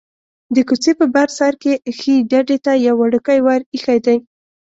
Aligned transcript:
د 0.55 0.57
کوڅې 0.67 0.91
په 0.99 1.05
بر 1.13 1.27
سر 1.37 1.53
کې 1.61 1.73
ښيي 1.97 2.15
ډډې 2.31 2.57
ته 2.65 2.71
یو 2.85 2.95
وړوکی 3.01 3.39
ور 3.45 3.61
ایښی 3.73 3.97
دی. 4.05 4.17